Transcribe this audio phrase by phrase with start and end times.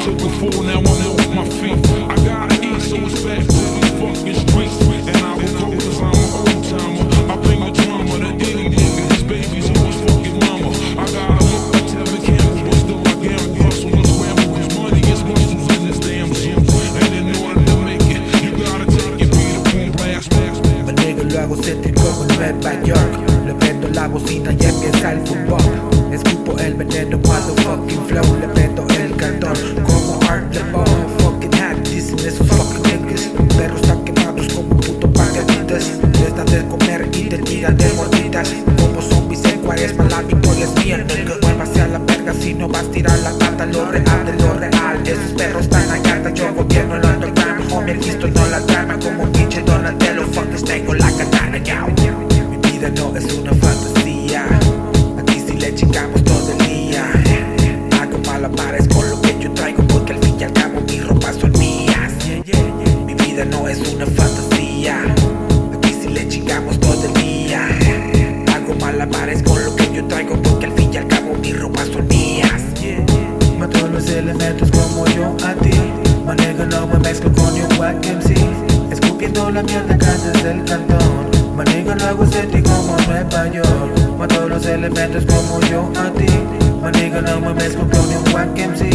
[0.00, 1.76] took before, now I'm off my feet.
[2.08, 4.76] I gotta eat, so it's back to these fucking streets.
[5.08, 7.04] And I was told cause I'm an old timer.
[7.28, 10.70] I bring the drama to any nigga, his babies, who was fucking mama.
[10.96, 14.54] I gotta look like Tevin Campbell, but still I gamble, hustle and scramble.
[14.56, 16.64] His money is muscles in this damn gym.
[16.96, 20.88] And in order to make it, you gotta take it, beat upon blast, blast, blast.
[21.30, 23.12] Luego se trincó con Nueva York,
[23.44, 25.49] le prendo la bocina y empieza el fútbol.
[37.90, 41.34] Como zombies en cuaresma, la victoria es mía, nigga.
[41.42, 43.66] Muévase a la verga si no vas a tirar la pata.
[43.66, 45.02] Lo real de lo real.
[45.04, 47.72] Esos perros están allá, yo gobierno el underground.
[47.72, 50.24] Homie, estoy no la trama como pinche Donatello.
[50.32, 51.84] Fuckers tengo la katana, ya.
[51.84, 53.29] Mi vida no es
[76.70, 78.34] no me mezclo con un wack MC.
[78.90, 81.56] Escupiendo la mierda acá desde el cantón.
[81.56, 84.16] Manejo lo hago sentir como Nueva York.
[84.18, 86.26] Mato los elementos como yo a ti.
[86.80, 88.90] Manejo no me mezclo con un wack MC.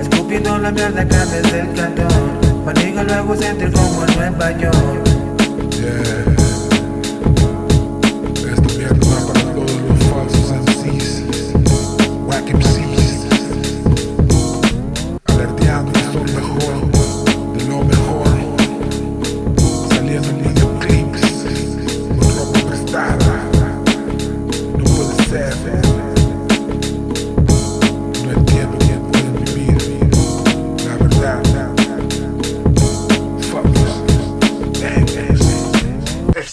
[0.00, 2.64] Escupiendo la mierda acá desde el cantón.
[2.64, 5.13] Manejo lo hago sentir como Nueva York.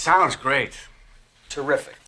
[0.01, 0.73] Sounds great.
[1.47, 2.00] Terrific.